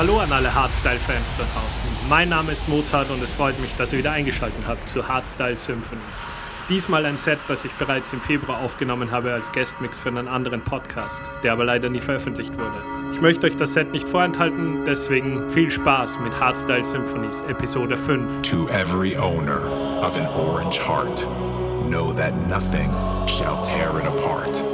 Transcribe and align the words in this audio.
Hallo 0.00 0.18
an 0.18 0.32
alle 0.32 0.54
Hardstyle-Fans 0.54 1.36
da 1.36 1.44
draußen. 1.44 2.08
Mein 2.08 2.30
Name 2.30 2.52
ist 2.52 2.66
Mozart 2.70 3.10
und 3.10 3.22
es 3.22 3.34
freut 3.34 3.60
mich, 3.60 3.76
dass 3.76 3.92
ihr 3.92 3.98
wieder 3.98 4.12
eingeschaltet 4.12 4.62
habt 4.66 4.88
zu 4.88 5.06
Hardstyle 5.06 5.58
Symphonies. 5.58 6.24
Diesmal 6.70 7.04
ein 7.04 7.18
Set, 7.18 7.38
das 7.48 7.66
ich 7.66 7.72
bereits 7.72 8.10
im 8.14 8.22
Februar 8.22 8.62
aufgenommen 8.62 9.10
habe 9.10 9.30
als 9.30 9.52
Guestmix 9.52 9.98
für 9.98 10.08
einen 10.08 10.26
anderen 10.26 10.62
Podcast, 10.62 11.20
der 11.42 11.52
aber 11.52 11.66
leider 11.66 11.90
nie 11.90 12.00
veröffentlicht 12.00 12.56
wurde. 12.56 12.82
Ich 13.12 13.20
möchte 13.20 13.46
euch 13.46 13.56
das 13.56 13.74
Set 13.74 13.92
nicht 13.92 14.08
vorenthalten, 14.08 14.86
deswegen 14.86 15.50
viel 15.50 15.70
Spaß 15.70 16.18
mit 16.20 16.40
Hardstyle 16.40 16.82
Symphonies 16.82 17.42
Episode 17.42 17.98
5. 17.98 18.40
To 18.40 18.68
every 18.70 19.18
owner 19.18 19.66
of 20.02 20.16
an 20.16 20.26
orange 20.28 20.80
heart, 20.80 21.28
know 21.90 22.10
that 22.14 22.32
nothing 22.48 22.90
shall 23.26 23.60
tear 23.60 23.90
it 24.00 24.06
apart. 24.06 24.64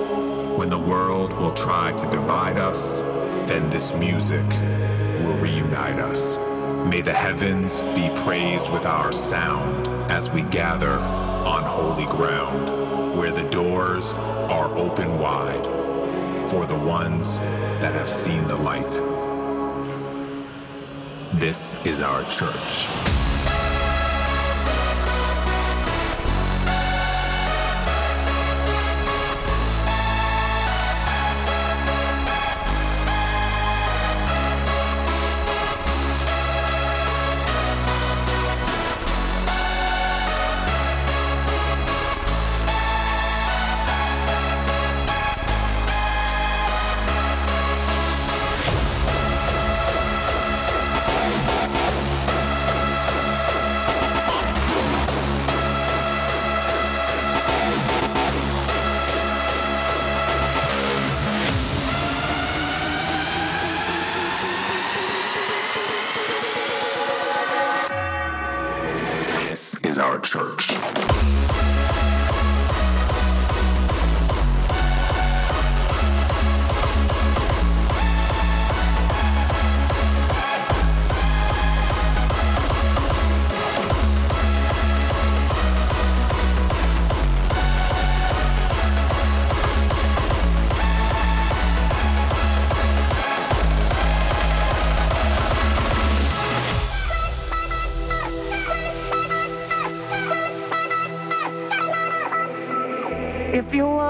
When 0.56 0.70
the 0.70 0.78
world 0.78 1.32
will 1.40 1.52
try 1.52 1.90
to 1.96 2.06
divide 2.12 2.60
us, 2.60 3.02
then 3.48 3.68
this 3.70 3.92
music 3.92 4.44
will 5.24 5.36
reunite 5.38 5.98
us. 5.98 6.38
May 6.88 7.00
the 7.00 7.12
heavens 7.12 7.82
be 7.94 8.10
praised 8.16 8.68
with 8.70 8.86
our 8.86 9.12
sound 9.12 9.88
as 10.10 10.30
we 10.30 10.42
gather 10.42 10.98
on 10.98 11.64
holy 11.64 12.06
ground, 12.06 13.16
where 13.16 13.32
the 13.32 13.48
doors 13.50 14.14
are 14.14 14.72
open 14.76 15.18
wide 15.18 15.64
for 16.50 16.66
the 16.66 16.78
ones 16.78 17.38
that 17.80 17.92
have 17.94 18.10
seen 18.10 18.46
the 18.46 18.56
light. 18.56 18.92
This 21.32 21.84
is 21.84 22.00
our 22.00 22.22
church. 22.30 23.15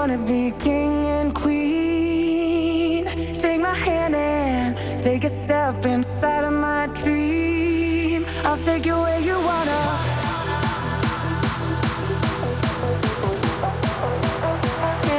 Wanna 0.07 0.25
be 0.25 0.53
king 0.59 1.05
and 1.05 1.35
queen, 1.35 3.03
take 3.39 3.59
my 3.59 3.73
hand 3.73 4.15
and 4.15 5.03
take 5.03 5.25
a 5.25 5.29
step 5.29 5.85
inside 5.85 6.45
of 6.45 6.53
my 6.53 6.87
dream. 7.03 8.25
I'll 8.45 8.57
take 8.57 8.85
you 8.85 8.95
where 8.95 9.19
you 9.19 9.35
wanna. 9.35 9.81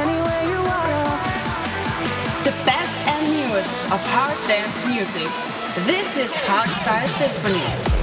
Anywhere 0.01 0.43
you 0.53 0.59
wanna. 0.71 1.05
the 2.45 2.55
best 2.65 2.95
and 3.13 3.23
newest 3.35 3.69
of 3.93 4.01
hard 4.13 4.37
dance 4.47 4.77
music. 4.87 5.29
This 5.85 6.17
is 6.17 6.31
Hardstyle 6.47 7.09
Symphonies. 7.19 7.98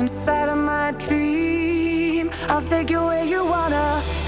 inside 0.00 0.48
of 0.48 0.56
my 0.56 0.92
dream. 1.06 2.30
I'll 2.48 2.62
take 2.62 2.88
you 2.88 3.02
where 3.04 3.24
you 3.24 3.44
wanna. 3.44 4.19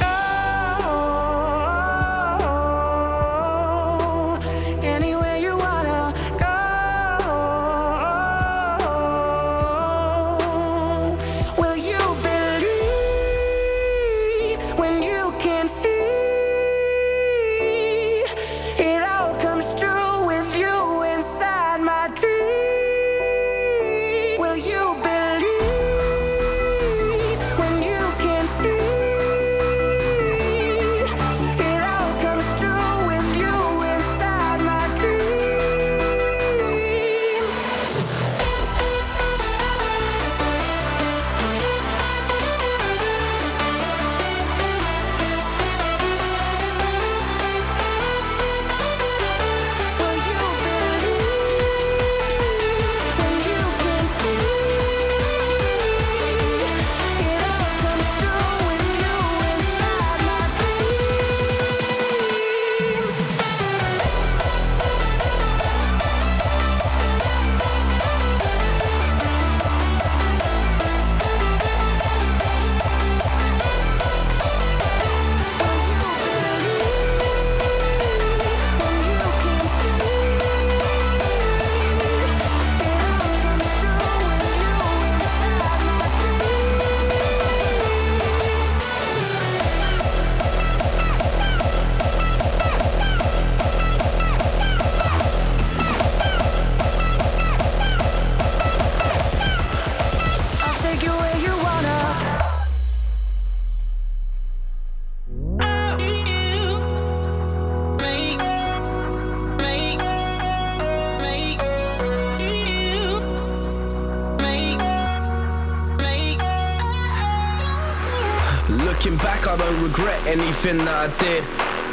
Looking 119.12 119.26
back, 119.26 119.46
I 119.46 119.56
don't 119.58 119.82
regret 119.82 120.26
anything 120.26 120.78
that 120.78 120.88
I 120.88 121.08
did. 121.18 121.44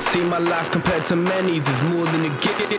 See 0.01 0.23
my 0.23 0.37
life 0.37 0.71
compared 0.71 1.05
to 1.07 1.17
many's 1.17 1.67
is 1.67 1.81
more 1.83 2.05
than 2.05 2.23
a 2.23 2.29
gift. 2.39 2.69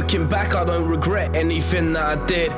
Looking 0.00 0.28
back, 0.28 0.54
I 0.54 0.64
don't 0.64 0.88
regret 0.88 1.36
anything 1.36 1.92
that 1.92 2.18
I 2.18 2.24
did. 2.24 2.50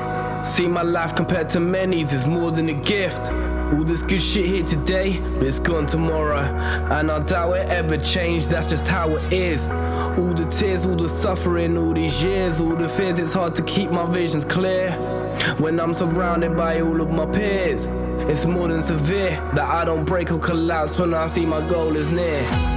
See 0.47 0.65
my 0.65 0.81
life 0.81 1.13
compared 1.13 1.49
to 1.49 1.59
many's 1.59 2.13
is 2.13 2.25
more 2.25 2.51
than 2.51 2.69
a 2.69 2.73
gift. 2.73 3.19
All 3.19 3.83
this 3.83 4.01
good 4.01 4.21
shit 4.21 4.45
here 4.45 4.63
today, 4.63 5.19
but 5.19 5.43
it's 5.43 5.59
gone 5.59 5.85
tomorrow. 5.85 6.39
And 6.39 7.11
I 7.11 7.19
doubt 7.19 7.57
it 7.57 7.67
ever 7.67 7.97
changed, 7.97 8.49
that's 8.49 8.65
just 8.65 8.87
how 8.87 9.09
it 9.09 9.33
is. 9.33 9.67
All 9.67 10.33
the 10.33 10.45
tears, 10.49 10.85
all 10.85 10.95
the 10.95 11.09
suffering, 11.09 11.77
all 11.77 11.93
these 11.93 12.23
years, 12.23 12.61
all 12.61 12.77
the 12.77 12.87
fears, 12.87 13.19
it's 13.19 13.33
hard 13.33 13.55
to 13.55 13.61
keep 13.63 13.91
my 13.91 14.05
visions 14.09 14.45
clear. 14.45 14.91
When 15.57 15.81
I'm 15.81 15.93
surrounded 15.93 16.55
by 16.55 16.79
all 16.79 17.01
of 17.01 17.11
my 17.11 17.25
peers, 17.25 17.87
it's 18.29 18.45
more 18.45 18.69
than 18.69 18.81
severe 18.81 19.31
that 19.53 19.67
I 19.67 19.83
don't 19.83 20.05
break 20.05 20.31
or 20.31 20.39
collapse 20.39 20.97
when 20.97 21.13
I 21.13 21.27
see 21.27 21.45
my 21.45 21.59
goal 21.69 21.93
is 21.97 22.09
near. 22.09 22.72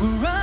We're 0.00 0.39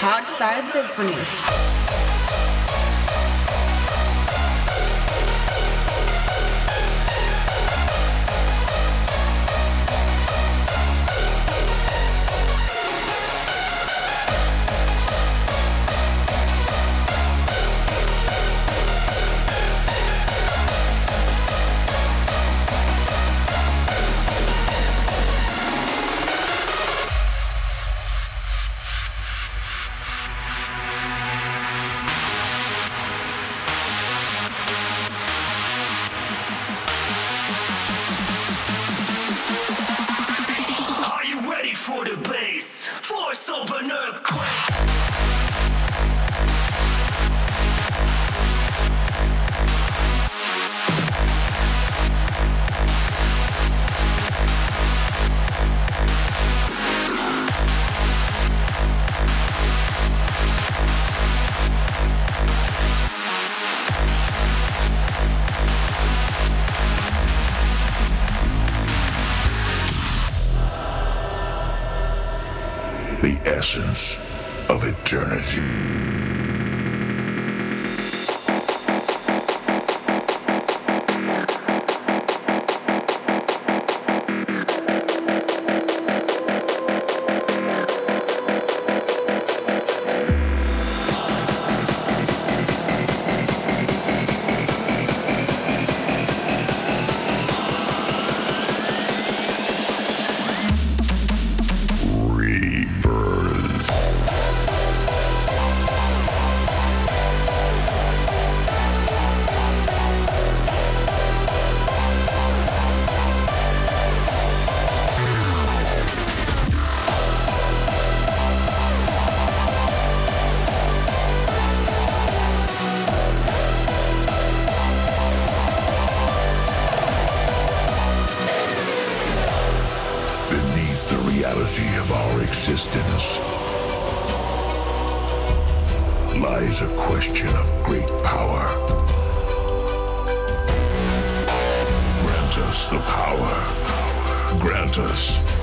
This 0.00 0.28
is 0.76 1.67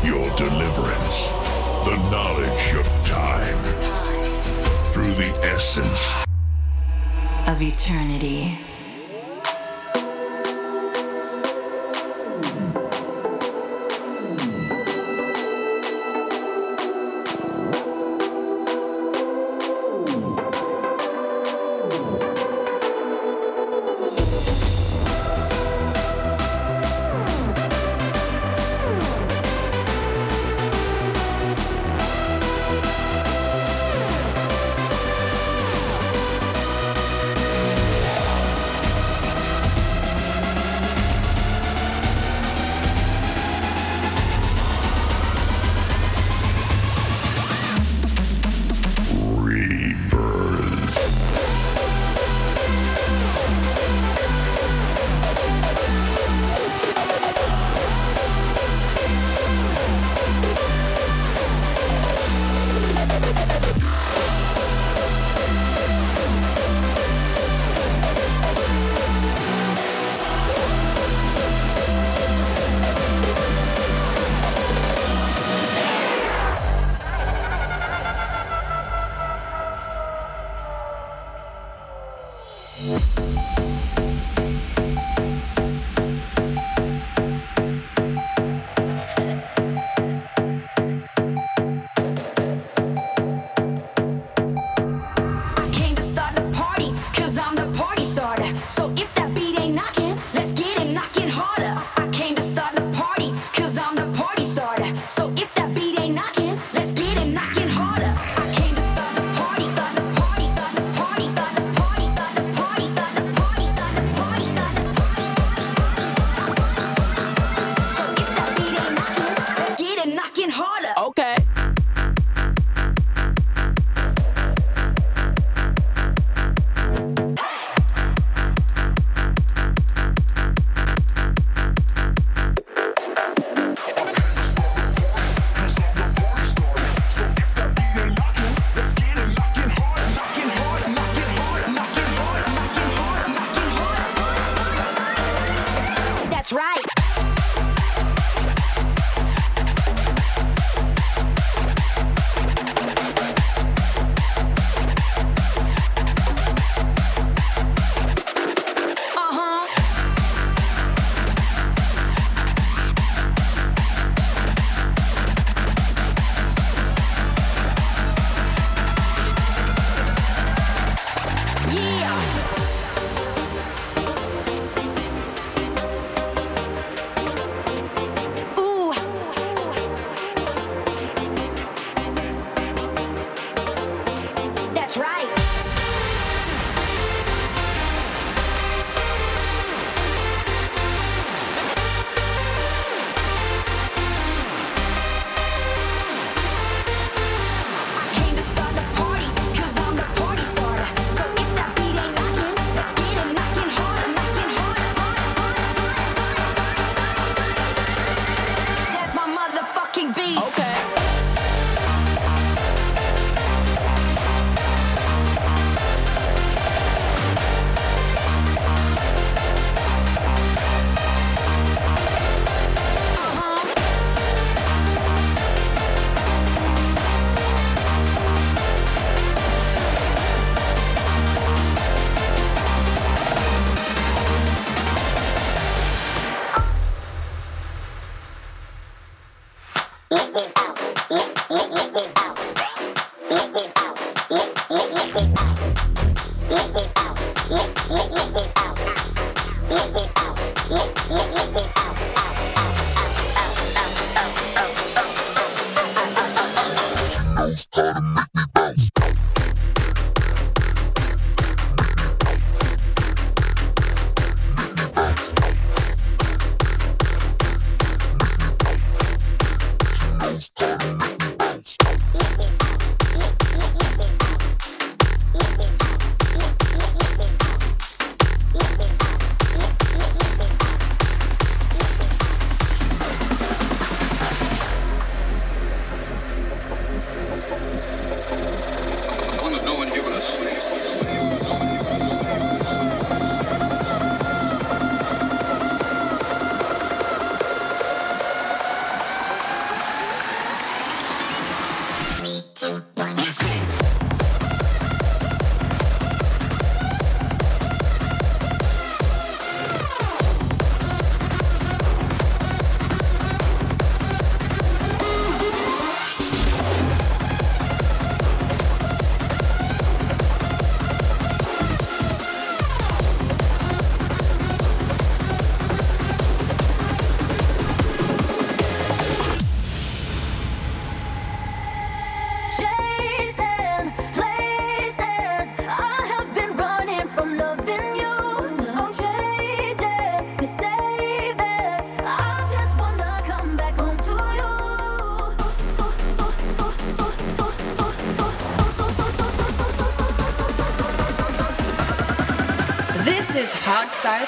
your 0.03 0.29
deliverance, 0.36 1.29
the 1.86 1.98
knowledge 2.12 2.74
of 2.74 2.86
time, 3.05 3.58
through 4.91 5.13
the 5.13 5.32
essence 5.44 6.25
of 7.48 7.62
eternity. 7.62 8.58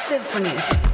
Symphonies. 0.09 0.86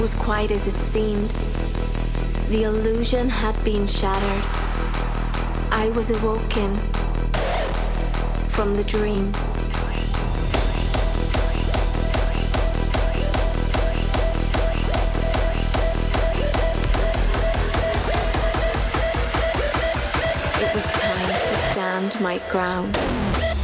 Was 0.00 0.14
quite 0.14 0.50
as 0.50 0.66
it 0.66 0.76
seemed. 0.86 1.28
The 2.48 2.62
illusion 2.62 3.28
had 3.28 3.62
been 3.62 3.86
shattered. 3.86 4.44
I 5.70 5.92
was 5.94 6.10
awoken 6.10 6.74
from 8.48 8.76
the 8.76 8.84
dream. 8.84 9.28
It 20.56 20.74
was 20.74 20.86
time 20.92 21.28
to 21.28 21.70
stand 21.72 22.20
my 22.22 22.38
ground. 22.48 23.59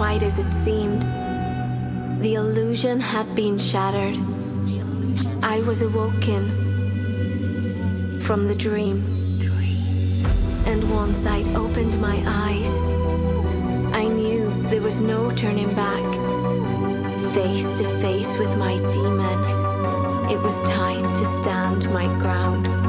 Quite 0.00 0.22
as 0.22 0.38
it 0.38 0.50
seemed. 0.64 1.02
The 2.22 2.32
illusion 2.36 3.00
had 3.00 3.34
been 3.36 3.58
shattered. 3.58 4.16
I 5.42 5.60
was 5.66 5.82
awoken 5.82 6.42
from 8.22 8.46
the 8.48 8.54
dream. 8.54 9.04
And 10.64 10.90
once 10.90 11.26
I'd 11.26 11.54
opened 11.54 12.00
my 12.00 12.16
eyes, 12.26 12.70
I 13.94 14.08
knew 14.08 14.50
there 14.70 14.80
was 14.80 15.02
no 15.02 15.30
turning 15.32 15.74
back. 15.74 16.06
Face 17.34 17.78
to 17.78 17.84
face 18.00 18.34
with 18.38 18.56
my 18.56 18.78
demons, 18.96 19.52
it 20.32 20.40
was 20.40 20.62
time 20.62 21.12
to 21.12 21.42
stand 21.42 21.92
my 21.92 22.06
ground. 22.18 22.79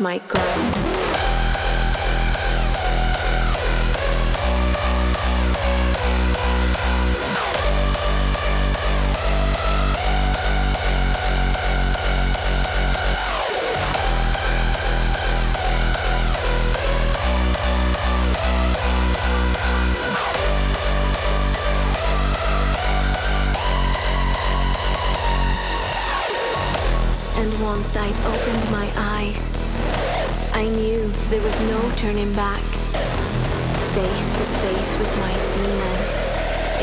My 0.00 0.18
ground. 0.28 0.79
Turning 32.10 32.32
back. 32.32 32.60
Face 33.94 34.38
to 34.38 34.44
face 34.58 34.98
with 34.98 35.18
my 35.20 35.32
demons, 35.54 36.12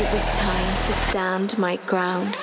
it 0.00 0.10
was 0.10 0.24
time 0.38 0.76
to 0.86 0.92
stand 1.10 1.58
my 1.58 1.76
ground. 1.84 2.34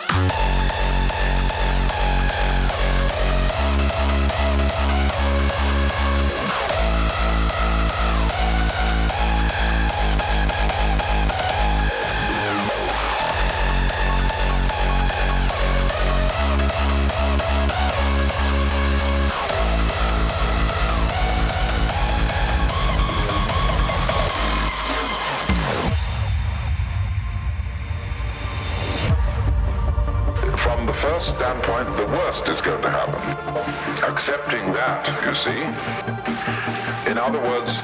Other 37.35 37.49
words, 37.49 37.74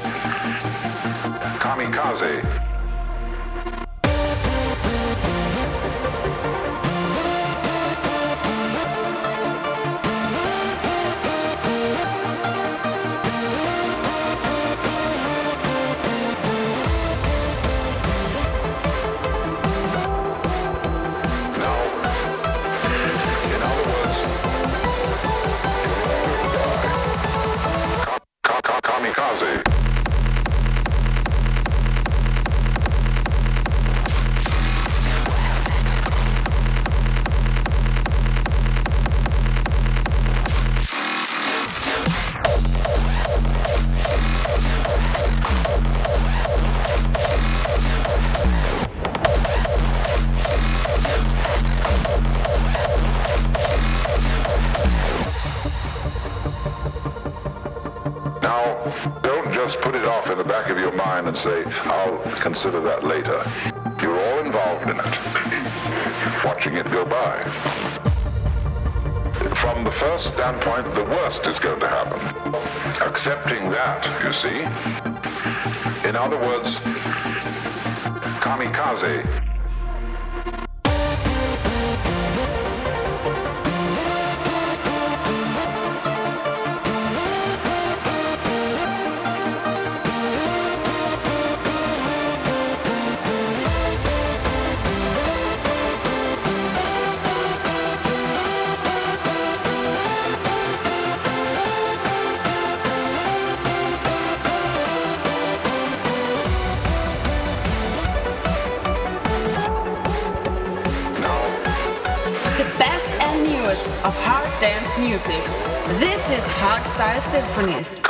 This 116.32 116.42
is 116.46 116.50
Hardstyle 116.52 117.20
Symphonies. 117.30 118.01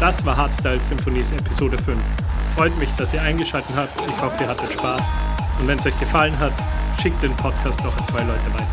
Das 0.00 0.24
war 0.24 0.36
Hardstyle 0.38 0.80
Symphonies 0.80 1.30
Episode 1.32 1.76
5. 1.76 2.00
Freut 2.54 2.78
mich, 2.78 2.88
dass 2.96 3.12
ihr 3.12 3.20
eingeschaltet 3.20 3.76
habt. 3.76 3.90
Ich 4.00 4.22
hoffe, 4.22 4.42
ihr 4.42 4.48
hattet 4.48 4.72
Spaß. 4.72 5.02
Und 5.60 5.68
wenn 5.68 5.78
es 5.78 5.84
euch 5.84 5.98
gefallen 6.00 6.38
hat, 6.38 6.52
schickt 7.00 7.22
den 7.22 7.34
Podcast 7.36 7.80
doch 7.84 7.96
an 7.96 8.06
zwei 8.06 8.22
Leute 8.22 8.54
weiter. 8.54 8.66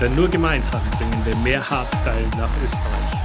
Denn 0.00 0.14
nur 0.14 0.28
gemeinsam 0.28 0.80
bringen 0.98 1.22
wir 1.24 1.36
mehr 1.36 1.68
Hardstyle 1.68 2.26
nach 2.38 2.50
Österreich. 2.64 3.20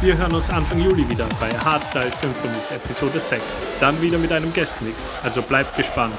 Wir 0.00 0.16
hören 0.16 0.34
uns 0.34 0.48
Anfang 0.50 0.78
Juli 0.78 1.08
wieder 1.08 1.26
bei 1.40 1.50
Hardstyle 1.58 2.12
Symphonies 2.12 2.70
Episode 2.70 3.18
6. 3.18 3.42
Dann 3.80 4.00
wieder 4.00 4.18
mit 4.18 4.30
einem 4.30 4.52
Guestmix, 4.52 4.96
also 5.24 5.42
bleibt 5.42 5.76
gespannt. 5.76 6.14